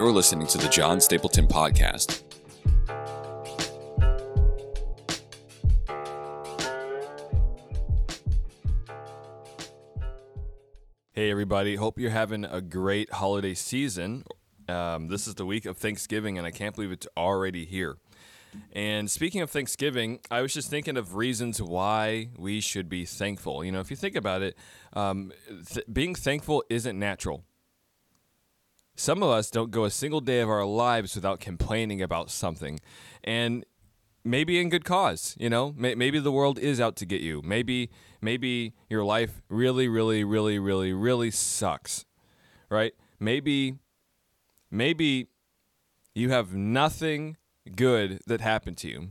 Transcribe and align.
You're 0.00 0.12
listening 0.12 0.46
to 0.46 0.56
the 0.56 0.70
John 0.70 0.98
Stapleton 0.98 1.46
Podcast. 1.46 2.22
Hey, 11.12 11.30
everybody. 11.30 11.76
Hope 11.76 11.98
you're 11.98 12.08
having 12.08 12.46
a 12.46 12.62
great 12.62 13.12
holiday 13.12 13.52
season. 13.52 14.24
Um, 14.70 15.08
this 15.08 15.26
is 15.26 15.34
the 15.34 15.44
week 15.44 15.66
of 15.66 15.76
Thanksgiving, 15.76 16.38
and 16.38 16.46
I 16.46 16.50
can't 16.50 16.74
believe 16.74 16.92
it's 16.92 17.06
already 17.14 17.66
here. 17.66 17.98
And 18.72 19.10
speaking 19.10 19.42
of 19.42 19.50
Thanksgiving, 19.50 20.20
I 20.30 20.40
was 20.40 20.54
just 20.54 20.70
thinking 20.70 20.96
of 20.96 21.14
reasons 21.14 21.60
why 21.60 22.30
we 22.38 22.62
should 22.62 22.88
be 22.88 23.04
thankful. 23.04 23.62
You 23.62 23.72
know, 23.72 23.80
if 23.80 23.90
you 23.90 23.98
think 23.98 24.16
about 24.16 24.40
it, 24.40 24.56
um, 24.94 25.30
th- 25.70 25.84
being 25.92 26.14
thankful 26.14 26.64
isn't 26.70 26.98
natural. 26.98 27.44
Some 29.00 29.22
of 29.22 29.30
us 29.30 29.50
don't 29.50 29.70
go 29.70 29.84
a 29.84 29.90
single 29.90 30.20
day 30.20 30.40
of 30.40 30.50
our 30.50 30.66
lives 30.66 31.14
without 31.14 31.40
complaining 31.40 32.02
about 32.02 32.30
something. 32.30 32.78
And 33.24 33.64
maybe 34.24 34.60
in 34.60 34.68
good 34.68 34.84
cause, 34.84 35.34
you 35.40 35.48
know? 35.48 35.72
Maybe 35.74 36.18
the 36.18 36.30
world 36.30 36.58
is 36.58 36.82
out 36.82 36.96
to 36.96 37.06
get 37.06 37.22
you. 37.22 37.40
Maybe 37.42 37.88
maybe 38.20 38.74
your 38.90 39.02
life 39.02 39.40
really 39.48 39.88
really 39.88 40.22
really 40.22 40.58
really 40.58 40.92
really 40.92 41.30
sucks. 41.30 42.04
Right? 42.68 42.92
Maybe 43.18 43.78
maybe 44.70 45.28
you 46.14 46.28
have 46.28 46.54
nothing 46.54 47.38
good 47.74 48.20
that 48.26 48.42
happened 48.42 48.76
to 48.78 48.88
you. 48.88 49.08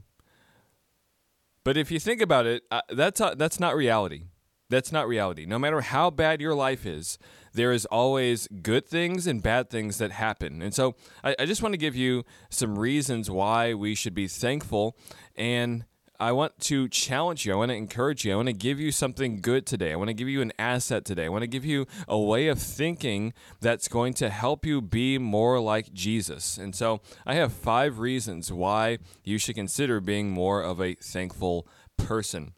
But 1.64 1.78
if 1.78 1.90
you 1.90 2.00
think 2.00 2.22
about 2.22 2.46
it, 2.46 2.62
uh, 2.70 2.82
that's 2.90 3.20
uh, 3.20 3.34
that's 3.34 3.60
not 3.60 3.76
reality. 3.76 4.26
That's 4.70 4.92
not 4.92 5.08
reality. 5.08 5.48
No 5.48 5.58
matter 5.58 5.82
how 5.82 6.12
bad 6.12 6.42
your 6.42 6.54
life 6.54 6.86
is, 6.86 7.18
there 7.54 7.72
is 7.72 7.86
always 7.86 8.48
good 8.62 8.88
things 8.88 9.28
and 9.28 9.42
bad 9.42 9.70
things 9.70 9.98
that 9.98 10.12
happen. 10.12 10.62
And 10.62 10.74
so 10.74 10.96
I, 11.24 11.36
I 11.40 11.46
just 11.46 11.62
want 11.62 11.74
to 11.74 11.78
give 11.78 11.96
you 11.96 12.24
some 12.50 12.78
reasons 12.78 13.30
why 13.30 13.74
we 13.74 13.96
should 13.96 14.14
be 14.14 14.28
thankful 14.28 14.96
and 15.36 15.86
I 16.22 16.34
want 16.34 16.60
to 16.62 16.90
challenge 16.90 17.46
you. 17.46 17.54
I 17.54 17.56
want 17.56 17.70
to 17.70 17.76
encourage 17.76 18.26
you. 18.26 18.34
I 18.34 18.36
want 18.36 18.48
to 18.48 18.54
give 18.54 18.78
you 18.78 18.92
something 18.92 19.40
good 19.40 19.66
today. 19.66 19.94
I 19.94 19.96
want 19.96 20.10
to 20.10 20.14
give 20.14 20.28
you 20.28 20.42
an 20.42 20.52
asset 20.60 21.06
today. 21.06 21.26
I 21.26 21.30
want 21.30 21.44
to 21.44 21.48
give 21.48 21.64
you 21.64 21.88
a 22.10 22.20
way 22.20 22.50
of 22.50 22.60
thinking 22.60 23.32
that's 23.62 23.88
going 23.88 24.14
to 24.16 24.30
help 24.30 24.66
you 24.66 24.82
be 24.82 25.18
more 25.18 25.62
like 25.62 25.94
Jesus. 25.94 26.58
And 26.58 26.76
so 26.76 27.00
I 27.26 27.36
have 27.36 27.54
five 27.54 28.00
reasons 28.00 28.52
why 28.52 28.98
you 29.24 29.38
should 29.38 29.56
consider 29.56 30.02
being 30.02 30.30
more 30.30 30.62
of 30.62 30.82
a 30.82 30.96
thankful 30.96 31.66
person. 31.96 32.52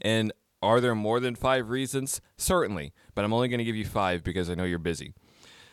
And 0.00 0.32
are 0.62 0.80
there 0.80 0.94
more 0.94 1.20
than 1.20 1.34
five 1.34 1.70
reasons? 1.70 2.20
Certainly, 2.36 2.92
but 3.14 3.24
I'm 3.24 3.32
only 3.32 3.48
going 3.48 3.58
to 3.58 3.64
give 3.64 3.76
you 3.76 3.84
five 3.84 4.24
because 4.24 4.50
I 4.50 4.54
know 4.54 4.64
you're 4.64 4.78
busy. 4.78 5.14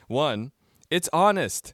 One, 0.07 0.51
it's 0.89 1.09
honest. 1.11 1.73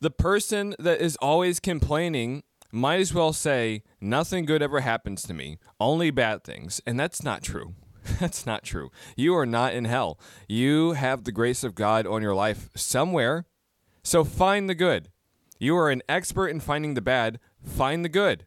The 0.00 0.10
person 0.10 0.74
that 0.78 1.00
is 1.00 1.16
always 1.16 1.60
complaining 1.60 2.42
might 2.72 3.00
as 3.00 3.14
well 3.14 3.32
say, 3.32 3.82
Nothing 4.00 4.46
good 4.46 4.62
ever 4.62 4.80
happens 4.80 5.22
to 5.24 5.34
me, 5.34 5.58
only 5.78 6.10
bad 6.10 6.42
things. 6.42 6.80
And 6.86 6.98
that's 6.98 7.22
not 7.22 7.42
true. 7.42 7.74
That's 8.18 8.44
not 8.44 8.64
true. 8.64 8.90
You 9.16 9.36
are 9.36 9.46
not 9.46 9.74
in 9.74 9.84
hell. 9.84 10.18
You 10.48 10.92
have 10.92 11.22
the 11.22 11.30
grace 11.30 11.62
of 11.62 11.76
God 11.76 12.04
on 12.04 12.20
your 12.20 12.34
life 12.34 12.68
somewhere. 12.74 13.46
So 14.02 14.24
find 14.24 14.68
the 14.68 14.74
good. 14.74 15.08
You 15.60 15.76
are 15.76 15.88
an 15.88 16.02
expert 16.08 16.48
in 16.48 16.58
finding 16.58 16.94
the 16.94 17.00
bad. 17.00 17.38
Find 17.64 18.04
the 18.04 18.08
good. 18.08 18.44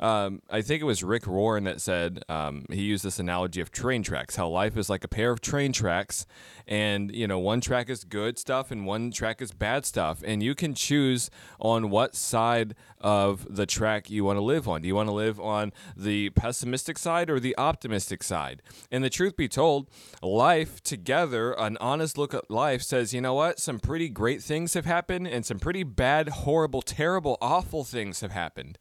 Um, 0.00 0.40
I 0.48 0.62
think 0.62 0.80
it 0.80 0.86
was 0.86 1.04
Rick 1.04 1.26
Warren 1.26 1.64
that 1.64 1.80
said 1.80 2.24
um, 2.28 2.64
he 2.70 2.82
used 2.82 3.04
this 3.04 3.18
analogy 3.18 3.60
of 3.60 3.70
train 3.70 4.02
tracks. 4.02 4.34
How 4.34 4.48
life 4.48 4.78
is 4.78 4.88
like 4.88 5.04
a 5.04 5.08
pair 5.08 5.30
of 5.30 5.42
train 5.42 5.74
tracks, 5.74 6.26
and 6.66 7.14
you 7.14 7.28
know 7.28 7.38
one 7.38 7.60
track 7.60 7.90
is 7.90 8.04
good 8.04 8.38
stuff 8.38 8.70
and 8.70 8.86
one 8.86 9.10
track 9.10 9.42
is 9.42 9.52
bad 9.52 9.84
stuff, 9.84 10.22
and 10.24 10.42
you 10.42 10.54
can 10.54 10.72
choose 10.74 11.30
on 11.60 11.90
what 11.90 12.14
side 12.16 12.74
of 12.98 13.46
the 13.54 13.66
track 13.66 14.08
you 14.08 14.24
want 14.24 14.38
to 14.38 14.42
live 14.42 14.66
on. 14.66 14.80
Do 14.80 14.88
you 14.88 14.94
want 14.94 15.08
to 15.08 15.14
live 15.14 15.38
on 15.38 15.70
the 15.94 16.30
pessimistic 16.30 16.96
side 16.96 17.28
or 17.28 17.38
the 17.38 17.56
optimistic 17.58 18.22
side? 18.22 18.62
And 18.90 19.04
the 19.04 19.10
truth 19.10 19.36
be 19.36 19.48
told, 19.48 19.90
life 20.22 20.82
together, 20.82 21.52
an 21.52 21.76
honest 21.78 22.16
look 22.16 22.32
at 22.32 22.50
life 22.50 22.82
says, 22.82 23.12
you 23.12 23.20
know 23.20 23.34
what? 23.34 23.58
Some 23.58 23.78
pretty 23.80 24.08
great 24.08 24.42
things 24.42 24.72
have 24.74 24.86
happened, 24.86 25.28
and 25.28 25.44
some 25.44 25.58
pretty 25.58 25.82
bad, 25.82 26.28
horrible, 26.30 26.80
terrible, 26.80 27.36
awful 27.42 27.84
things 27.84 28.20
have 28.20 28.32
happened. 28.32 28.78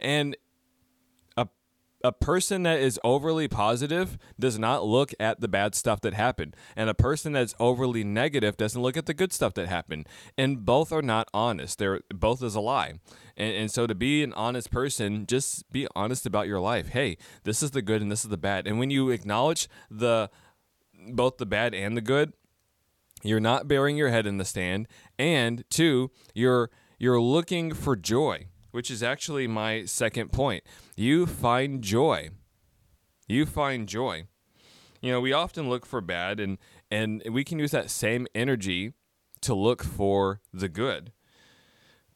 And 0.00 0.36
a 1.36 1.48
a 2.04 2.12
person 2.12 2.62
that 2.62 2.78
is 2.78 3.00
overly 3.02 3.48
positive 3.48 4.18
does 4.38 4.58
not 4.58 4.84
look 4.84 5.12
at 5.18 5.40
the 5.40 5.48
bad 5.48 5.74
stuff 5.74 6.00
that 6.02 6.14
happened. 6.14 6.54
And 6.76 6.88
a 6.88 6.94
person 6.94 7.32
that's 7.32 7.54
overly 7.58 8.04
negative 8.04 8.56
doesn't 8.56 8.80
look 8.80 8.96
at 8.96 9.06
the 9.06 9.14
good 9.14 9.32
stuff 9.32 9.54
that 9.54 9.68
happened. 9.68 10.08
And 10.36 10.64
both 10.64 10.92
are 10.92 11.02
not 11.02 11.28
honest. 11.34 11.78
They're 11.78 12.00
both 12.14 12.42
is 12.42 12.54
a 12.54 12.60
lie. 12.60 12.94
And, 13.36 13.54
and 13.54 13.70
so 13.70 13.86
to 13.86 13.94
be 13.94 14.22
an 14.22 14.32
honest 14.34 14.70
person, 14.70 15.26
just 15.26 15.70
be 15.72 15.88
honest 15.96 16.26
about 16.26 16.46
your 16.46 16.60
life. 16.60 16.88
Hey, 16.88 17.16
this 17.44 17.62
is 17.62 17.72
the 17.72 17.82
good 17.82 18.00
and 18.00 18.12
this 18.12 18.24
is 18.24 18.30
the 18.30 18.36
bad. 18.36 18.66
And 18.66 18.78
when 18.78 18.90
you 18.90 19.10
acknowledge 19.10 19.68
the 19.90 20.30
both 21.10 21.38
the 21.38 21.46
bad 21.46 21.74
and 21.74 21.96
the 21.96 22.00
good, 22.00 22.32
you're 23.22 23.40
not 23.40 23.66
burying 23.66 23.96
your 23.96 24.10
head 24.10 24.26
in 24.26 24.38
the 24.38 24.44
stand. 24.44 24.86
And 25.18 25.64
two, 25.70 26.10
you're 26.34 26.70
you're 26.98 27.20
looking 27.20 27.74
for 27.74 27.96
joy 27.96 28.46
which 28.70 28.90
is 28.90 29.02
actually 29.02 29.46
my 29.46 29.84
second 29.84 30.32
point. 30.32 30.64
You 30.96 31.26
find 31.26 31.82
joy. 31.82 32.30
You 33.26 33.46
find 33.46 33.88
joy. 33.88 34.24
You 35.00 35.12
know, 35.12 35.20
we 35.20 35.32
often 35.32 35.68
look 35.68 35.86
for 35.86 36.00
bad 36.00 36.40
and 36.40 36.58
and 36.90 37.22
we 37.30 37.44
can 37.44 37.58
use 37.58 37.70
that 37.70 37.90
same 37.90 38.26
energy 38.34 38.92
to 39.42 39.54
look 39.54 39.82
for 39.82 40.40
the 40.52 40.68
good. 40.68 41.12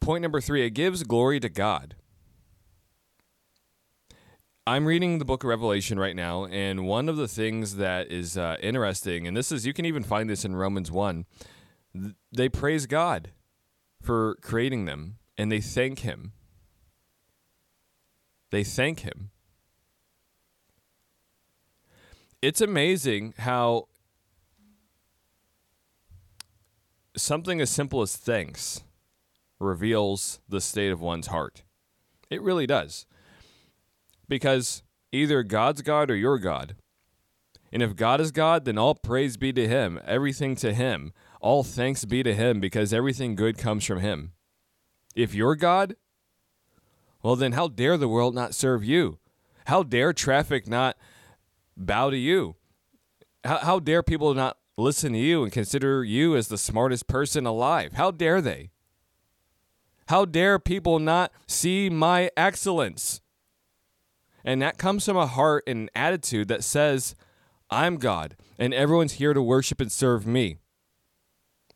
Point 0.00 0.22
number 0.22 0.40
3, 0.40 0.66
it 0.66 0.70
gives 0.70 1.04
glory 1.04 1.38
to 1.40 1.48
God. 1.48 1.94
I'm 4.66 4.86
reading 4.86 5.18
the 5.18 5.24
book 5.24 5.44
of 5.44 5.48
Revelation 5.48 5.98
right 5.98 6.16
now, 6.16 6.46
and 6.46 6.86
one 6.86 7.08
of 7.08 7.16
the 7.16 7.28
things 7.28 7.76
that 7.76 8.10
is 8.10 8.38
uh, 8.38 8.56
interesting, 8.60 9.26
and 9.26 9.36
this 9.36 9.50
is, 9.52 9.66
you 9.66 9.72
can 9.72 9.84
even 9.84 10.04
find 10.04 10.30
this 10.30 10.44
in 10.44 10.54
Romans 10.54 10.90
1, 10.90 11.26
th- 11.94 12.14
they 12.32 12.48
praise 12.48 12.86
God 12.86 13.32
for 14.00 14.36
creating 14.40 14.84
them 14.84 15.18
and 15.36 15.50
they 15.50 15.60
thank 15.60 16.00
Him 16.00 16.32
they 18.52 18.62
thank 18.62 19.00
him. 19.00 19.30
It's 22.42 22.60
amazing 22.60 23.34
how 23.38 23.88
something 27.16 27.60
as 27.60 27.70
simple 27.70 28.02
as 28.02 28.16
thanks 28.16 28.82
reveals 29.58 30.40
the 30.48 30.60
state 30.60 30.92
of 30.92 31.00
one's 31.00 31.28
heart. 31.28 31.62
It 32.30 32.42
really 32.42 32.66
does. 32.66 33.06
Because 34.28 34.82
either 35.12 35.42
God's 35.42 35.82
God 35.82 36.10
or 36.10 36.16
you're 36.16 36.38
God. 36.38 36.76
And 37.72 37.82
if 37.82 37.96
God 37.96 38.20
is 38.20 38.32
God, 38.32 38.66
then 38.66 38.76
all 38.76 38.94
praise 38.94 39.38
be 39.38 39.52
to 39.54 39.66
Him, 39.66 39.98
everything 40.06 40.56
to 40.56 40.74
Him, 40.74 41.12
all 41.40 41.62
thanks 41.62 42.04
be 42.04 42.22
to 42.22 42.34
Him, 42.34 42.60
because 42.60 42.92
everything 42.92 43.34
good 43.34 43.56
comes 43.56 43.84
from 43.84 44.00
Him. 44.00 44.32
If 45.14 45.34
you're 45.34 45.56
God, 45.56 45.96
well, 47.22 47.36
then 47.36 47.52
how 47.52 47.68
dare 47.68 47.96
the 47.96 48.08
world 48.08 48.34
not 48.34 48.54
serve 48.54 48.84
you? 48.84 49.18
How 49.66 49.82
dare 49.82 50.12
traffic 50.12 50.66
not 50.66 50.96
bow 51.76 52.10
to 52.10 52.16
you? 52.16 52.56
How, 53.44 53.58
how 53.58 53.78
dare 53.78 54.02
people 54.02 54.34
not 54.34 54.58
listen 54.76 55.12
to 55.12 55.18
you 55.18 55.42
and 55.44 55.52
consider 55.52 56.02
you 56.02 56.36
as 56.36 56.48
the 56.48 56.58
smartest 56.58 57.06
person 57.06 57.46
alive? 57.46 57.92
How 57.92 58.10
dare 58.10 58.40
they? 58.40 58.70
How 60.08 60.24
dare 60.24 60.58
people 60.58 60.98
not 60.98 61.32
see 61.46 61.88
my 61.88 62.30
excellence? 62.36 63.20
And 64.44 64.60
that 64.60 64.78
comes 64.78 65.04
from 65.04 65.16
a 65.16 65.26
heart 65.26 65.62
and 65.66 65.90
attitude 65.94 66.48
that 66.48 66.64
says, 66.64 67.14
I'm 67.70 67.96
God, 67.96 68.36
and 68.58 68.74
everyone's 68.74 69.14
here 69.14 69.32
to 69.32 69.42
worship 69.42 69.80
and 69.80 69.90
serve 69.90 70.26
me. 70.26 70.58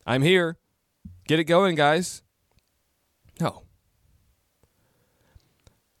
I'm 0.05 0.21
here. 0.21 0.57
Get 1.27 1.39
it 1.39 1.45
going, 1.45 1.75
guys. 1.75 2.21
No. 3.39 3.63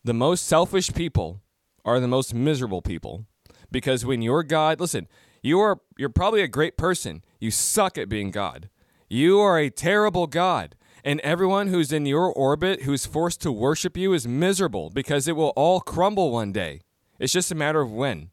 The 0.07 0.13
most 0.13 0.45
selfish 0.45 0.93
people 0.93 1.41
are 1.83 1.99
the 1.99 2.07
most 2.07 2.33
miserable 2.33 2.81
people 2.81 3.25
because 3.69 4.05
when 4.05 4.21
you're 4.21 4.41
God, 4.41 4.79
listen, 4.79 5.05
you 5.43 5.59
are 5.59 5.81
you're 5.97 6.07
probably 6.07 6.41
a 6.41 6.47
great 6.47 6.77
person. 6.77 7.25
You 7.41 7.51
suck 7.51 7.97
at 7.97 8.07
being 8.07 8.31
God. 8.31 8.69
You 9.09 9.41
are 9.41 9.59
a 9.59 9.69
terrible 9.69 10.25
God. 10.25 10.77
And 11.03 11.19
everyone 11.25 11.67
who's 11.67 11.91
in 11.91 12.05
your 12.05 12.31
orbit 12.31 12.83
who's 12.83 13.05
forced 13.05 13.41
to 13.41 13.51
worship 13.51 13.97
you 13.97 14.13
is 14.13 14.25
miserable 14.25 14.89
because 14.89 15.27
it 15.27 15.35
will 15.35 15.51
all 15.57 15.81
crumble 15.81 16.31
one 16.31 16.53
day. 16.53 16.79
It's 17.19 17.33
just 17.33 17.51
a 17.51 17.55
matter 17.55 17.81
of 17.81 17.91
when. 17.91 18.29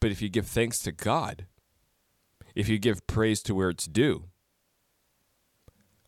But 0.00 0.12
if 0.12 0.22
you 0.22 0.28
give 0.28 0.46
thanks 0.46 0.78
to 0.82 0.92
God, 0.92 1.46
if 2.54 2.68
you 2.68 2.78
give 2.78 3.04
praise 3.08 3.42
to 3.42 3.56
where 3.56 3.70
it's 3.70 3.86
due, 3.86 4.26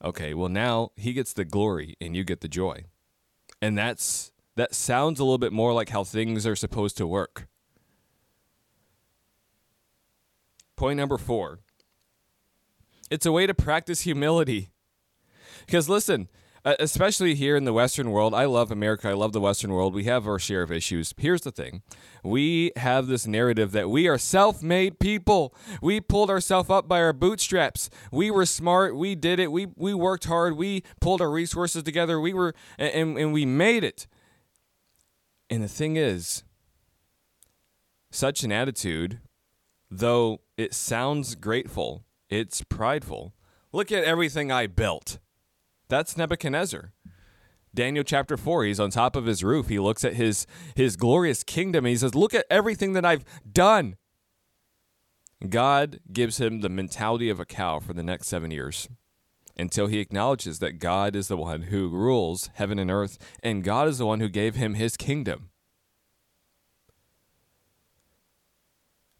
okay, 0.00 0.32
well, 0.32 0.48
now 0.48 0.92
he 0.94 1.12
gets 1.12 1.32
the 1.32 1.44
glory 1.44 1.96
and 2.00 2.14
you 2.14 2.22
get 2.22 2.40
the 2.40 2.46
joy. 2.46 2.84
And 3.62 3.78
that's 3.78 4.32
that 4.56 4.74
sounds 4.74 5.20
a 5.20 5.24
little 5.24 5.38
bit 5.38 5.52
more 5.52 5.72
like 5.72 5.90
how 5.90 6.02
things 6.04 6.46
are 6.46 6.56
supposed 6.56 6.96
to 6.98 7.06
work. 7.06 7.46
Point 10.76 10.96
number 10.98 11.16
4. 11.16 11.60
It's 13.08 13.24
a 13.24 13.32
way 13.32 13.46
to 13.46 13.54
practice 13.54 14.00
humility. 14.00 14.72
Because 15.64 15.88
listen, 15.88 16.28
uh, 16.64 16.76
especially 16.78 17.34
here 17.34 17.56
in 17.56 17.64
the 17.64 17.72
Western 17.72 18.10
world, 18.10 18.34
I 18.34 18.44
love 18.44 18.70
America. 18.70 19.08
I 19.08 19.14
love 19.14 19.32
the 19.32 19.40
Western 19.40 19.72
world. 19.72 19.94
We 19.94 20.04
have 20.04 20.28
our 20.28 20.38
share 20.38 20.62
of 20.62 20.70
issues. 20.70 21.12
Here's 21.16 21.40
the 21.40 21.50
thing 21.50 21.82
we 22.22 22.70
have 22.76 23.08
this 23.08 23.26
narrative 23.26 23.72
that 23.72 23.90
we 23.90 24.06
are 24.06 24.18
self 24.18 24.62
made 24.62 25.00
people. 25.00 25.54
We 25.80 26.00
pulled 26.00 26.30
ourselves 26.30 26.70
up 26.70 26.86
by 26.86 27.00
our 27.00 27.12
bootstraps. 27.12 27.90
We 28.12 28.30
were 28.30 28.46
smart. 28.46 28.96
We 28.96 29.16
did 29.16 29.40
it. 29.40 29.50
We, 29.50 29.66
we 29.76 29.92
worked 29.92 30.26
hard. 30.26 30.56
We 30.56 30.84
pulled 31.00 31.20
our 31.20 31.30
resources 31.30 31.82
together. 31.82 32.20
We 32.20 32.32
were, 32.32 32.54
and, 32.78 33.18
and 33.18 33.32
we 33.32 33.44
made 33.44 33.82
it. 33.82 34.06
And 35.50 35.64
the 35.64 35.68
thing 35.68 35.96
is, 35.96 36.44
such 38.10 38.44
an 38.44 38.52
attitude, 38.52 39.20
though 39.90 40.42
it 40.56 40.74
sounds 40.74 41.34
grateful, 41.34 42.04
it's 42.28 42.62
prideful. 42.62 43.34
Look 43.72 43.90
at 43.90 44.04
everything 44.04 44.52
I 44.52 44.66
built. 44.68 45.18
That's 45.88 46.16
Nebuchadnezzar. 46.16 46.92
Daniel 47.74 48.04
chapter 48.04 48.36
4, 48.36 48.64
he's 48.64 48.80
on 48.80 48.90
top 48.90 49.16
of 49.16 49.24
his 49.24 49.42
roof. 49.42 49.68
He 49.68 49.78
looks 49.78 50.04
at 50.04 50.14
his, 50.14 50.46
his 50.74 50.96
glorious 50.96 51.42
kingdom. 51.42 51.86
he 51.86 51.96
says, 51.96 52.14
Look 52.14 52.34
at 52.34 52.44
everything 52.50 52.92
that 52.92 53.04
I've 53.04 53.24
done. 53.50 53.96
God 55.48 56.00
gives 56.12 56.38
him 56.38 56.60
the 56.60 56.68
mentality 56.68 57.30
of 57.30 57.40
a 57.40 57.46
cow 57.46 57.80
for 57.80 57.94
the 57.94 58.02
next 58.02 58.28
seven 58.28 58.50
years 58.50 58.88
until 59.56 59.86
he 59.86 60.00
acknowledges 60.00 60.58
that 60.58 60.78
God 60.78 61.16
is 61.16 61.28
the 61.28 61.36
one 61.36 61.62
who 61.62 61.88
rules 61.88 62.50
heaven 62.54 62.78
and 62.78 62.90
earth, 62.90 63.18
and 63.42 63.64
God 63.64 63.88
is 63.88 63.98
the 63.98 64.06
one 64.06 64.20
who 64.20 64.28
gave 64.28 64.54
him 64.54 64.74
his 64.74 64.96
kingdom. 64.96 65.50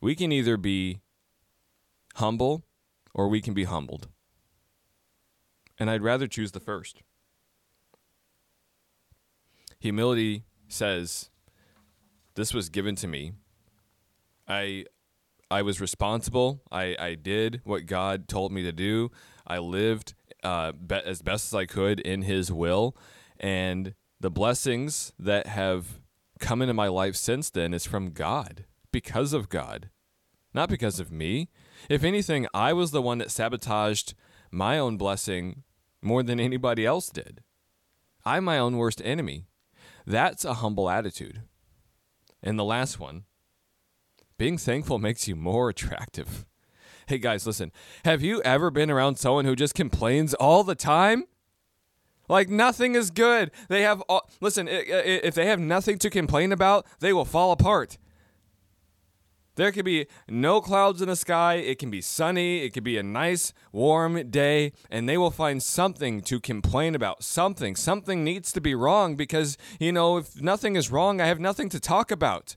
We 0.00 0.14
can 0.14 0.32
either 0.32 0.56
be 0.56 1.00
humble 2.16 2.64
or 3.14 3.28
we 3.28 3.40
can 3.40 3.54
be 3.54 3.64
humbled. 3.64 4.08
And 5.78 5.90
I'd 5.90 6.02
rather 6.02 6.26
choose 6.26 6.52
the 6.52 6.60
first. 6.60 7.02
Humility 9.80 10.44
says, 10.68 11.30
This 12.34 12.54
was 12.54 12.68
given 12.68 12.94
to 12.96 13.08
me. 13.08 13.32
I 14.46 14.84
I 15.50 15.60
was 15.60 15.82
responsible. 15.82 16.62
I, 16.72 16.96
I 16.98 17.14
did 17.14 17.60
what 17.64 17.84
God 17.84 18.26
told 18.26 18.52
me 18.52 18.62
to 18.62 18.72
do. 18.72 19.10
I 19.46 19.58
lived 19.58 20.14
uh, 20.42 20.72
be- 20.72 20.94
as 20.94 21.20
best 21.20 21.52
as 21.52 21.54
I 21.54 21.66
could 21.66 22.00
in 22.00 22.22
His 22.22 22.50
will. 22.50 22.96
And 23.38 23.94
the 24.18 24.30
blessings 24.30 25.12
that 25.18 25.46
have 25.46 26.00
come 26.40 26.62
into 26.62 26.74
my 26.74 26.88
life 26.88 27.16
since 27.16 27.50
then 27.50 27.74
is 27.74 27.84
from 27.84 28.12
God, 28.12 28.64
because 28.92 29.34
of 29.34 29.50
God, 29.50 29.90
not 30.54 30.70
because 30.70 30.98
of 30.98 31.12
me. 31.12 31.50
If 31.90 32.02
anything, 32.02 32.46
I 32.54 32.72
was 32.72 32.90
the 32.90 33.02
one 33.02 33.18
that 33.18 33.30
sabotaged 33.30 34.14
my 34.52 34.78
own 34.78 34.96
blessing 34.96 35.62
more 36.02 36.22
than 36.22 36.38
anybody 36.38 36.84
else 36.84 37.08
did. 37.08 37.42
I'm 38.24 38.44
my 38.44 38.58
own 38.58 38.76
worst 38.76 39.00
enemy. 39.04 39.46
That's 40.06 40.44
a 40.44 40.54
humble 40.54 40.90
attitude. 40.90 41.42
And 42.42 42.58
the 42.58 42.64
last 42.64 43.00
one 43.00 43.24
being 44.36 44.58
thankful 44.58 44.98
makes 44.98 45.26
you 45.26 45.34
more 45.34 45.68
attractive. 45.70 46.44
Hey 47.06 47.18
guys, 47.18 47.46
listen. 47.46 47.72
Have 48.04 48.22
you 48.22 48.42
ever 48.42 48.70
been 48.70 48.90
around 48.90 49.16
someone 49.16 49.44
who 49.44 49.56
just 49.56 49.74
complains 49.74 50.34
all 50.34 50.62
the 50.62 50.74
time? 50.74 51.24
Like 52.28 52.48
nothing 52.48 52.94
is 52.94 53.10
good. 53.10 53.50
They 53.68 53.82
have 53.82 54.00
all, 54.02 54.30
listen, 54.40 54.68
if 54.68 55.34
they 55.34 55.46
have 55.46 55.60
nothing 55.60 55.98
to 55.98 56.10
complain 56.10 56.52
about, 56.52 56.86
they 57.00 57.12
will 57.12 57.24
fall 57.24 57.52
apart. 57.52 57.98
There 59.54 59.70
could 59.70 59.84
be 59.84 60.06
no 60.28 60.60
clouds 60.60 61.02
in 61.02 61.08
the 61.08 61.16
sky. 61.16 61.54
It 61.54 61.78
can 61.78 61.90
be 61.90 62.00
sunny. 62.00 62.62
It 62.62 62.70
could 62.70 62.84
be 62.84 62.96
a 62.96 63.02
nice, 63.02 63.52
warm 63.70 64.30
day, 64.30 64.72
and 64.90 65.08
they 65.08 65.18
will 65.18 65.30
find 65.30 65.62
something 65.62 66.22
to 66.22 66.40
complain 66.40 66.94
about. 66.94 67.22
Something. 67.22 67.76
Something 67.76 68.24
needs 68.24 68.52
to 68.52 68.60
be 68.60 68.74
wrong 68.74 69.14
because, 69.14 69.58
you 69.78 69.92
know, 69.92 70.16
if 70.16 70.40
nothing 70.40 70.76
is 70.76 70.90
wrong, 70.90 71.20
I 71.20 71.26
have 71.26 71.40
nothing 71.40 71.68
to 71.70 71.80
talk 71.80 72.10
about. 72.10 72.56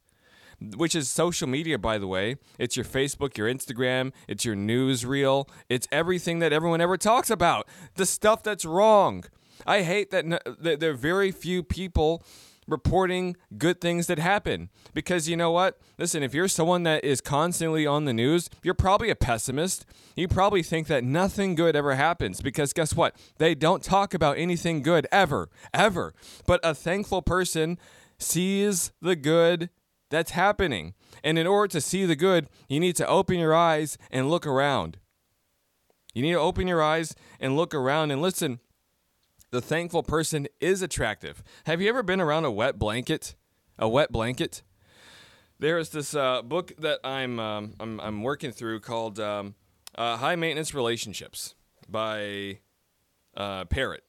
Which 0.78 0.96
is 0.96 1.10
social 1.10 1.50
media, 1.50 1.78
by 1.78 1.98
the 1.98 2.08
way. 2.08 2.38
It's 2.58 2.78
your 2.78 2.86
Facebook, 2.86 3.38
your 3.38 3.54
Instagram, 3.54 4.14
it's 4.26 4.46
your 4.46 4.56
newsreel, 4.56 5.50
it's 5.68 5.86
everything 5.92 6.40
that 6.40 6.54
everyone 6.54 6.80
ever 6.80 6.96
talks 6.96 7.30
about. 7.30 7.68
The 7.96 8.06
stuff 8.06 8.42
that's 8.42 8.64
wrong. 8.64 9.26
I 9.68 9.82
hate 9.82 10.12
that, 10.12 10.26
that 10.62 10.80
there 10.80 10.92
are 10.92 10.94
very 10.94 11.32
few 11.32 11.62
people 11.62 12.24
reporting 12.68 13.36
good 13.58 13.80
things 13.82 14.08
that 14.08 14.20
happen. 14.20 14.70
Because 14.94 15.30
you 15.30 15.38
know 15.38 15.52
what? 15.52 15.80
Listen, 15.98 16.24
if 16.24 16.34
you're 16.34 16.48
someone 16.48 16.84
that 16.84 17.04
is 17.04 17.22
constantly 17.22 17.86
on 17.86 18.06
the 18.06 18.14
news, 18.14 18.50
you're 18.64 18.74
probably 18.74 19.10
a 19.10 19.16
pessimist. 19.16 19.86
You 20.16 20.28
probably 20.28 20.64
think 20.64 20.88
that 20.88 21.04
nothing 21.04 21.56
good 21.56 21.76
ever 21.76 21.96
happens 21.96 22.42
because 22.42 22.74
guess 22.74 22.96
what? 22.96 23.16
They 23.38 23.56
don't 23.56 23.84
talk 23.84 24.14
about 24.14 24.38
anything 24.38 24.82
good 24.82 25.08
ever, 25.12 25.50
ever. 25.74 26.14
But 26.46 26.60
a 26.64 26.74
thankful 26.74 27.22
person 27.22 27.78
sees 28.18 28.92
the 29.02 29.16
good 29.16 29.70
that's 30.10 30.32
happening. 30.32 30.94
And 31.24 31.38
in 31.38 31.48
order 31.48 31.72
to 31.74 31.82
see 31.82 32.06
the 32.06 32.16
good, 32.16 32.48
you 32.70 32.80
need 32.80 32.96
to 32.98 33.08
open 33.08 33.40
your 33.40 33.56
eyes 33.56 33.98
and 34.12 34.30
look 34.30 34.46
around. 34.46 34.98
You 36.14 36.22
need 36.22 36.32
to 36.32 36.40
open 36.40 36.68
your 36.68 36.82
eyes 36.82 37.14
and 37.40 37.58
look 37.58 37.74
around 37.74 38.12
and 38.12 38.22
listen 38.22 38.60
the 39.52 39.62
thankful 39.62 40.04
person 40.04 40.48
is 40.60 40.82
attractive. 40.82 41.44
Have 41.66 41.82
you 41.82 41.90
ever 41.90 42.04
been 42.04 42.22
around 42.22 42.46
a 42.46 42.52
wet 42.52 42.78
blanket? 42.78 43.36
A 43.78 43.88
wet 43.88 44.12
blanket? 44.12 44.64
There 45.60 45.78
is 45.78 45.90
this 45.90 46.14
uh, 46.16 46.42
book 46.42 46.74
that 46.80 47.00
I'm, 47.04 47.40
um, 47.40 47.74
I'm, 47.80 48.00
I'm 48.02 48.24
working 48.24 48.52
through 48.52 48.82
called 48.82 49.20
um, 49.20 49.56
uh, 49.98 50.18
High 50.18 50.36
Maintenance 50.36 50.74
Relationships 50.74 51.56
by 51.88 52.60
uh, 53.38 53.66
Parrott, 53.66 54.04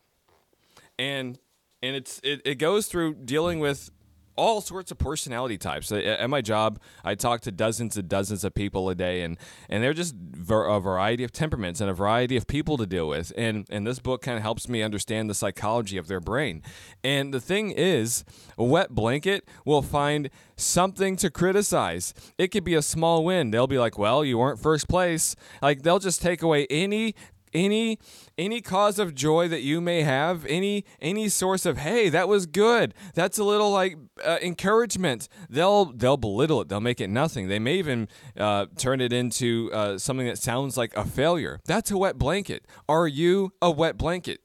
and 0.99 1.39
and 1.83 1.97
it's 1.97 2.21
it, 2.25 2.43
it 2.45 2.55
goes 2.57 2.87
through 2.87 3.15
dealing 3.15 3.61
with 3.61 3.91
all 4.37 4.61
sorts 4.61 4.91
of 4.91 4.99
personality 4.99 5.59
types. 5.59 5.91
At 5.91 6.29
my 6.31 6.41
job, 6.41 6.79
I 7.05 7.15
talk 7.15 7.41
to 7.43 7.53
dozens 7.53 7.97
and 7.97 8.09
dozens 8.09 8.45
of 8.45 8.55
people 8.55 8.89
a 8.91 8.95
day, 8.95 9.23
and, 9.23 9.39
and 9.69 9.83
they're 9.83 9.93
just 9.93 10.15
a 10.15 10.81
variety 10.81 11.25
of 11.25 11.33
temperaments 11.33 11.81
and 11.81 11.91
a 11.91 11.95
variety 11.95 12.37
of 12.37 12.47
people 12.47 12.77
to 12.77 12.87
deal 12.87 13.09
with. 13.09 13.33
And, 13.37 13.67
and 13.71 13.87
this 13.87 13.99
book 13.99 14.23
kind 14.23 14.37
of 14.37 14.43
helps 14.43 14.69
me 14.69 14.83
understand 14.83 15.29
the 15.29 15.35
psychology 15.35 15.97
of 15.97 16.07
their 16.07 16.21
brain. 16.21 16.63
And 17.03 17.33
the 17.33 17.41
thing 17.41 17.71
is, 17.71 18.25
a 18.59 18.65
wet 18.65 18.91
blanket 18.91 19.49
will 19.65 19.83
find 19.83 20.31
something 20.57 21.17
to 21.17 21.31
criticize. 21.31 22.15
It 22.39 22.49
could 22.49 22.65
be 22.65 22.75
a 22.75 22.83
small 22.83 23.25
win. 23.25 23.51
They'll 23.51 23.67
be 23.67 23.79
like, 23.79 23.99
well, 23.99 24.25
you 24.25 24.39
weren't 24.39 24.59
first 24.59 24.89
place. 24.89 25.37
Like, 25.61 25.83
they'll 25.83 25.99
just 25.99 26.23
take 26.23 26.43
away 26.43 26.67
any 26.71 27.15
any 27.57 27.99
any 28.37 28.61
cause 28.61 28.99
of 28.99 29.15
joy 29.15 29.49
that 29.49 29.63
you 29.63 29.81
may 29.81 30.03
have 30.03 30.45
any 30.47 30.85
any 31.01 31.29
source 31.29 31.65
of 31.67 31.79
hey 31.79 32.09
that 32.11 32.29
was 32.29 32.47
good. 32.47 32.95
That's 33.15 33.39
a 33.39 33.45
little 33.45 33.71
like 33.71 33.97
uh, 34.25 34.39
encouragement. 34.43 35.29
They'll 35.49 35.87
they'll 35.87 36.19
belittle 36.19 36.61
it. 36.61 36.69
They'll 36.69 36.81
make 36.81 37.01
it 37.01 37.09
nothing. 37.09 37.49
They 37.49 37.59
may 37.59 37.77
even 37.79 38.09
uh, 38.37 38.67
turn 38.77 39.01
it 39.01 39.13
into 39.13 39.71
uh, 39.73 39.99
something 39.99 40.27
that 40.27 40.39
sounds 40.39 40.77
like 40.77 40.95
a 40.97 41.05
failure. 41.05 41.61
That's 41.65 41.91
a 41.91 41.99
wet 41.99 42.19
blanket. 42.19 42.67
Are 42.89 43.09
you 43.09 43.53
a 43.63 43.71
wet 43.71 43.97
blanket? 43.97 44.41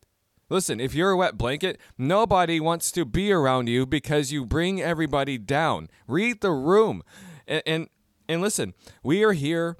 Listen, 0.49 0.79
if 0.81 0.93
you're 0.93 1.11
a 1.11 1.17
wet 1.17 1.37
blanket, 1.37 1.79
nobody 1.97 2.59
wants 2.59 2.91
to 2.91 3.05
be 3.05 3.31
around 3.31 3.67
you 3.67 3.85
because 3.85 4.33
you 4.33 4.45
bring 4.45 4.81
everybody 4.81 5.37
down. 5.37 5.87
Read 6.07 6.41
the 6.41 6.51
room. 6.51 7.03
And, 7.47 7.63
and 7.65 7.89
and 8.27 8.41
listen, 8.41 8.73
we 9.03 9.23
are 9.23 9.33
here 9.33 9.77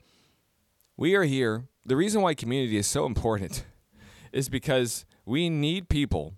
we 0.98 1.15
are 1.15 1.24
here 1.24 1.67
the 1.85 1.95
reason 1.95 2.21
why 2.21 2.33
community 2.33 2.77
is 2.77 2.88
so 2.88 3.05
important 3.05 3.65
is 4.31 4.50
because 4.50 5.05
we 5.25 5.50
need 5.50 5.89
people. 5.89 6.35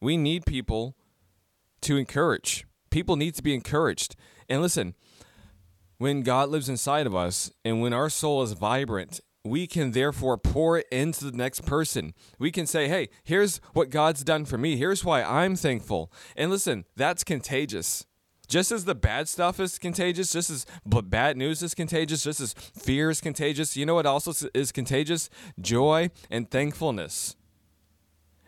We 0.00 0.16
need 0.16 0.46
people 0.46 0.96
to 1.82 1.96
encourage. 1.96 2.66
People 2.90 3.16
need 3.16 3.34
to 3.34 3.42
be 3.42 3.54
encouraged. 3.54 4.16
And 4.48 4.62
listen, 4.62 4.94
when 5.98 6.22
God 6.22 6.48
lives 6.48 6.68
inside 6.68 7.06
of 7.06 7.14
us 7.14 7.50
and 7.64 7.80
when 7.80 7.92
our 7.92 8.10
soul 8.10 8.42
is 8.42 8.52
vibrant, 8.52 9.20
we 9.44 9.66
can 9.66 9.90
therefore 9.90 10.38
pour 10.38 10.78
it 10.78 10.86
into 10.92 11.24
the 11.24 11.36
next 11.36 11.64
person. 11.64 12.14
We 12.38 12.52
can 12.52 12.66
say, 12.66 12.88
hey, 12.88 13.08
here's 13.24 13.60
what 13.72 13.90
God's 13.90 14.22
done 14.22 14.44
for 14.44 14.56
me. 14.56 14.76
Here's 14.76 15.04
why 15.04 15.22
I'm 15.22 15.56
thankful. 15.56 16.12
And 16.36 16.50
listen, 16.50 16.84
that's 16.96 17.24
contagious. 17.24 18.06
Just 18.52 18.70
as 18.70 18.84
the 18.84 18.94
bad 18.94 19.30
stuff 19.30 19.58
is 19.60 19.78
contagious, 19.78 20.30
just 20.30 20.50
as 20.50 20.66
bad 20.84 21.38
news 21.38 21.62
is 21.62 21.72
contagious, 21.74 22.22
just 22.22 22.38
as 22.38 22.52
fear 22.52 23.08
is 23.08 23.18
contagious, 23.18 23.78
you 23.78 23.86
know 23.86 23.94
what 23.94 24.04
also 24.04 24.46
is 24.52 24.72
contagious? 24.72 25.30
Joy 25.58 26.10
and 26.30 26.50
thankfulness. 26.50 27.34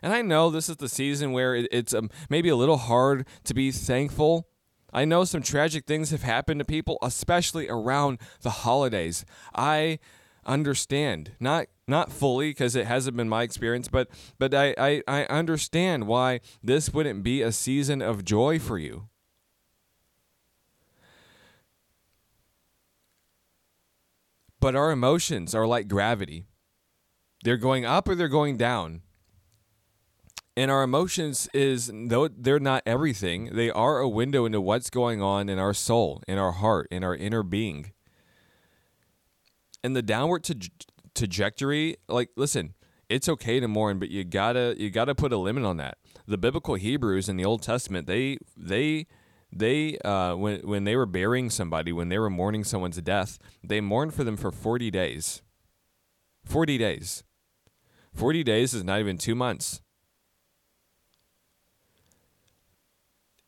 And 0.03 0.13
I 0.13 0.21
know 0.21 0.51
this 0.51 0.69
is 0.69 0.77
the 0.77 0.91
season 0.91 1.33
where 1.33 1.55
it's 1.55 1.95
um, 1.95 2.11
maybe 2.29 2.51
a 2.51 2.55
little 2.55 2.77
hard 2.77 3.27
to 3.45 3.55
be 3.55 3.71
thankful. 3.71 4.47
I 4.93 5.07
know 5.07 5.25
some 5.25 5.41
tragic 5.41 5.87
things 5.87 6.11
have 6.11 6.23
happened 6.23 6.61
to 6.61 6.67
people, 6.67 6.99
especially 7.01 7.71
around 7.71 8.19
the 8.43 8.51
holidays. 8.51 9.25
I 9.55 10.01
understand, 10.45 11.33
not 11.41 11.69
not 11.89 12.13
fully 12.13 12.51
because 12.51 12.77
it 12.77 12.85
hasn't 12.87 13.17
been 13.17 13.31
my 13.31 13.43
experience, 13.43 13.89
but 13.89 14.11
but 14.39 14.53
I, 14.53 14.75
I, 14.77 15.03
I 15.09 15.25
understand 15.31 16.07
why 16.07 16.41
this 16.63 16.93
wouldn't 16.93 17.23
be 17.23 17.41
a 17.41 17.53
season 17.53 18.03
of 18.03 18.23
joy 18.23 18.59
for 18.59 18.77
you. 18.77 19.09
But 24.65 24.75
our 24.75 24.93
emotions 24.93 25.55
are 25.55 25.67
like 25.67 25.89
gravity. 25.89 26.47
They're 27.43 27.59
going 27.59 27.85
up 27.85 28.09
or 28.09 28.15
they're 28.15 28.29
going 28.29 28.57
down. 28.57 29.03
And 30.57 30.71
our 30.71 30.83
emotions 30.83 31.51
is 31.53 31.93
though 31.93 32.29
they're 32.29 32.59
not 32.59 32.83
everything, 32.87 33.51
they 33.55 33.69
are 33.71 33.99
a 33.99 34.09
window 34.09 34.47
into 34.47 34.63
what's 34.63 34.89
going 34.89 35.21
on 35.21 35.51
in 35.51 35.59
our 35.59 35.75
soul, 35.75 36.23
in 36.27 36.39
our 36.39 36.53
heart, 36.53 36.89
in 36.91 37.05
our 37.05 37.15
inner 37.15 37.43
being. 37.43 37.93
And 39.83 39.95
the 39.95 40.01
downward 40.01 40.45
tra- 40.45 40.57
trajectory, 41.15 41.99
like 42.09 42.31
listen, 42.35 42.73
it's 43.11 43.29
okay 43.29 43.61
to 43.61 43.69
mourn, 43.69 43.99
but 43.99 44.09
you 44.09 44.25
gotta 44.25 44.77
you 44.79 44.89
gotta 44.89 45.15
put 45.15 45.31
a 45.31 45.37
limit 45.37 45.65
on 45.65 45.77
that. 45.77 45.99
The 46.27 46.39
biblical 46.39 46.77
Hebrews 46.77 47.29
in 47.29 47.37
the 47.37 47.45
Old 47.45 47.61
Testament, 47.61 48.07
they 48.07 48.39
they 48.57 49.09
they 49.55 49.99
uh, 49.99 50.35
when 50.35 50.61
when 50.61 50.85
they 50.85 50.97
were 50.97 51.07
burying 51.07 51.51
somebody, 51.51 51.93
when 51.93 52.09
they 52.09 52.19
were 52.19 52.31
mourning 52.31 52.65
someone's 52.65 53.01
death, 53.01 53.39
they 53.63 53.81
mourned 53.81 54.15
for 54.15 54.25
them 54.25 54.37
for 54.37 54.51
forty 54.51 54.91
days. 54.91 55.43
Forty 56.45 56.77
days. 56.77 57.25
Forty 58.13 58.45
days 58.45 58.75
is 58.75 58.85
not 58.85 59.01
even 59.01 59.19
two 59.19 59.35
months. 59.35 59.81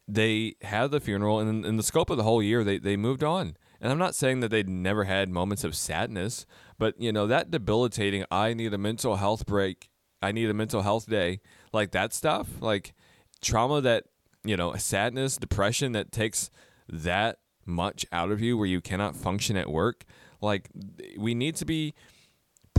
they 0.09 0.55
had 0.63 0.91
the 0.91 1.01
funeral 1.01 1.41
and 1.41 1.65
in 1.65 1.77
the 1.77 1.83
scope 1.83 2.11
of 2.11 2.17
the 2.17 2.23
whole 2.23 2.43
year 2.43 2.63
they, 2.63 2.79
they 2.79 2.97
moved 2.97 3.25
on 3.25 3.57
and 3.81 3.91
i'm 3.91 3.99
not 3.99 4.15
saying 4.15 4.41
that 4.41 4.49
they'd 4.51 4.69
never 4.69 5.05
had 5.05 5.29
moments 5.29 5.65
of 5.65 5.75
sadness 5.75 6.47
but 6.79 6.95
you 7.01 7.13
know 7.13 7.27
that 7.27 7.51
debilitating 7.51 8.25
i 8.31 8.55
need 8.55 8.73
a 8.73 8.79
mental 8.79 9.17
health 9.17 9.47
break 9.47 9.91
i 10.23 10.31
need 10.31 10.49
a 10.49 10.55
mental 10.55 10.83
health 10.83 11.09
day 11.09 11.41
like 11.73 11.91
that 11.91 12.13
stuff 12.13 12.49
like 12.61 12.95
trauma 13.43 13.81
that 13.81 14.05
you 14.47 14.57
know 14.57 14.75
sadness 14.75 15.37
depression 15.37 15.93
that 15.93 16.13
takes 16.13 16.51
that 16.89 17.39
much 17.65 18.07
out 18.13 18.31
of 18.31 18.41
you 18.41 18.57
where 18.57 18.67
you 18.67 18.81
cannot 18.81 19.17
function 19.17 19.57
at 19.57 19.69
work 19.69 20.05
like 20.41 20.71
we 21.19 21.35
need 21.35 21.57
to 21.57 21.65
be 21.65 21.95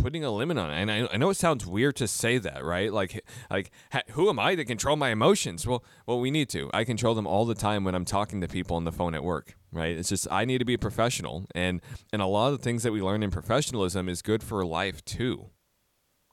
putting 0.01 0.23
a 0.23 0.31
limit 0.31 0.57
on 0.57 0.71
it. 0.71 0.75
And 0.75 0.91
I, 0.91 1.07
I 1.11 1.17
know 1.17 1.29
it 1.29 1.37
sounds 1.37 1.65
weird 1.65 1.95
to 1.97 2.07
say 2.07 2.37
that, 2.37 2.63
right? 2.63 2.91
Like, 2.93 3.23
like 3.49 3.71
who 4.11 4.29
am 4.29 4.39
I 4.39 4.55
to 4.55 4.65
control 4.65 4.95
my 4.95 5.09
emotions? 5.09 5.67
Well, 5.67 5.83
well, 6.05 6.19
we 6.19 6.31
need 6.31 6.49
to. 6.49 6.69
I 6.73 6.83
control 6.83 7.15
them 7.15 7.27
all 7.27 7.45
the 7.45 7.55
time 7.55 7.83
when 7.83 7.95
I'm 7.95 8.05
talking 8.05 8.41
to 8.41 8.47
people 8.47 8.77
on 8.77 8.85
the 8.85 8.91
phone 8.91 9.15
at 9.15 9.23
work, 9.23 9.57
right? 9.71 9.97
It's 9.97 10.09
just 10.09 10.27
I 10.31 10.45
need 10.45 10.59
to 10.59 10.65
be 10.65 10.75
a 10.75 10.79
professional, 10.79 11.45
and 11.53 11.81
and 12.13 12.21
a 12.21 12.25
lot 12.25 12.53
of 12.53 12.57
the 12.57 12.63
things 12.63 12.83
that 12.83 12.91
we 12.91 13.01
learn 13.01 13.23
in 13.23 13.31
professionalism 13.31 14.07
is 14.07 14.21
good 14.21 14.43
for 14.43 14.63
life 14.65 15.03
too, 15.03 15.49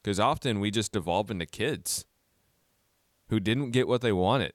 because 0.02 0.20
often 0.20 0.60
we 0.60 0.70
just 0.70 0.92
devolve 0.92 1.30
into 1.30 1.46
kids 1.46 2.04
who 3.28 3.40
didn't 3.40 3.70
get 3.70 3.88
what 3.88 4.02
they 4.02 4.12
wanted. 4.12 4.52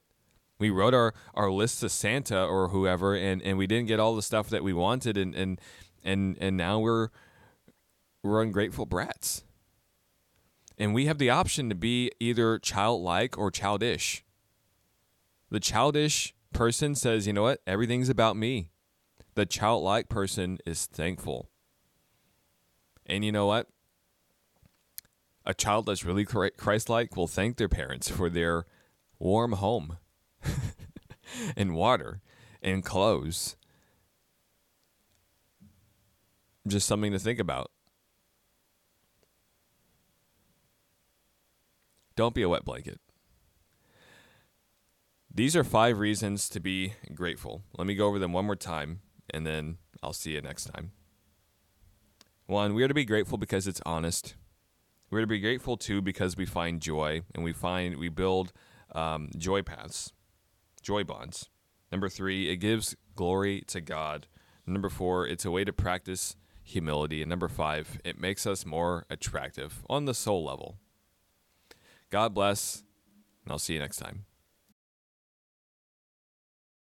We 0.59 0.69
wrote 0.69 0.93
our, 0.93 1.13
our 1.33 1.49
list 1.49 1.79
to 1.79 1.89
Santa 1.89 2.43
or 2.43 2.67
whoever, 2.67 3.15
and, 3.15 3.41
and 3.41 3.57
we 3.57 3.65
didn't 3.65 3.87
get 3.87 3.99
all 3.99 4.15
the 4.15 4.21
stuff 4.21 4.49
that 4.49 4.63
we 4.63 4.73
wanted, 4.73 5.17
and 5.17 5.33
and 5.33 5.59
and 6.03 6.37
and 6.39 6.57
now 6.57 6.79
we're 6.79 7.09
we're 8.21 8.41
ungrateful 8.41 8.85
brats. 8.85 9.45
And 10.77 10.93
we 10.93 11.05
have 11.05 11.17
the 11.17 11.29
option 11.29 11.69
to 11.69 11.75
be 11.75 12.11
either 12.19 12.59
childlike 12.59 13.37
or 13.37 13.51
childish. 13.51 14.23
The 15.49 15.59
childish 15.59 16.33
person 16.53 16.95
says, 16.95 17.27
you 17.27 17.33
know 17.33 17.43
what? 17.43 17.61
Everything's 17.67 18.09
about 18.09 18.37
me. 18.37 18.71
The 19.35 19.45
childlike 19.45 20.09
person 20.09 20.57
is 20.65 20.85
thankful. 20.85 21.49
And 23.05 23.25
you 23.25 23.31
know 23.31 23.45
what? 23.45 23.67
A 25.45 25.53
child 25.53 25.85
that's 25.85 26.05
really 26.05 26.25
Christ 26.25 26.89
like 26.89 27.15
will 27.15 27.27
thank 27.27 27.57
their 27.57 27.69
parents 27.69 28.09
for 28.09 28.29
their 28.29 28.65
warm 29.17 29.53
home 29.53 29.97
and 31.55 31.75
water 31.75 32.21
and 32.61 32.83
clothes. 32.83 33.55
Just 36.67 36.87
something 36.87 37.11
to 37.11 37.19
think 37.19 37.39
about. 37.39 37.71
Don't 42.15 42.35
be 42.35 42.41
a 42.41 42.49
wet 42.49 42.65
blanket. 42.65 42.99
These 45.33 45.55
are 45.55 45.63
five 45.63 45.99
reasons 45.99 46.49
to 46.49 46.59
be 46.59 46.93
grateful. 47.13 47.63
Let 47.77 47.87
me 47.87 47.95
go 47.95 48.07
over 48.07 48.19
them 48.19 48.33
one 48.33 48.45
more 48.45 48.55
time, 48.55 48.99
and 49.29 49.45
then 49.45 49.77
I'll 50.03 50.11
see 50.11 50.31
you 50.31 50.41
next 50.41 50.65
time. 50.65 50.91
One, 52.45 52.73
we 52.73 52.83
are 52.83 52.87
to 52.87 52.93
be 52.93 53.05
grateful 53.05 53.37
because 53.37 53.67
it's 53.67 53.81
honest. 53.85 54.35
We're 55.11 55.21
to 55.21 55.27
be 55.27 55.39
grateful 55.39 55.77
too 55.77 56.01
because 56.01 56.35
we 56.35 56.45
find 56.45 56.81
joy 56.81 57.21
and 57.33 57.43
we 57.43 57.53
find 57.53 57.97
we 57.97 58.09
build 58.09 58.51
um, 58.93 59.29
joy 59.37 59.61
paths, 59.61 60.13
joy 60.89 61.03
bonds. 61.03 61.51
Number 61.91 62.09
three, 62.09 62.49
it 62.49 62.55
gives 62.55 62.95
glory 63.15 63.61
to 63.67 63.79
God. 63.79 64.25
Number 64.65 64.89
four, 64.89 65.27
it's 65.27 65.45
a 65.45 65.51
way 65.51 65.63
to 65.63 65.71
practice 65.71 66.35
humility. 66.63 67.21
And 67.21 67.29
number 67.29 67.47
five, 67.47 68.01
it 68.03 68.19
makes 68.19 68.47
us 68.47 68.65
more 68.65 69.05
attractive 69.07 69.83
on 69.87 70.05
the 70.05 70.15
soul 70.15 70.43
level. 70.43 70.77
God 72.09 72.33
bless, 72.33 72.81
and 73.43 73.51
I'll 73.51 73.59
see 73.59 73.73
you 73.73 73.79
next 73.79 73.97
time. 73.97 74.25